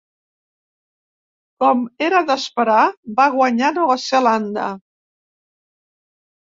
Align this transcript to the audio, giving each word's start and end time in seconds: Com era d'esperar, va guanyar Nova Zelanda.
Com 1.63 1.83
era 2.07 2.23
d'esperar, 2.31 2.81
va 3.21 3.29
guanyar 3.37 3.73
Nova 3.79 4.01
Zelanda. 4.09 4.69